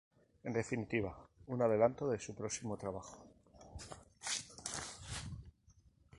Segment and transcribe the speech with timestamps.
[0.47, 1.13] En definitiva,
[1.45, 3.23] un adelanto de su próximo trabajo.